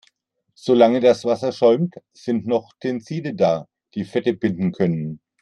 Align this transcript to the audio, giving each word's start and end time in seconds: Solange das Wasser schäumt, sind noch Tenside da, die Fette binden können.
Solange 0.55 0.99
das 0.99 1.25
Wasser 1.25 1.51
schäumt, 1.51 1.93
sind 2.11 2.47
noch 2.47 2.73
Tenside 2.79 3.35
da, 3.35 3.67
die 3.93 4.03
Fette 4.03 4.33
binden 4.33 4.71
können. 4.71 5.19